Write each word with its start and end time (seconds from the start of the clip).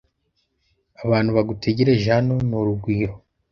Abantu 1.03 1.29
bagutegereje 1.37 2.07
hano 2.17 2.33
ni 2.47 2.55
urugwiro. 2.59 3.13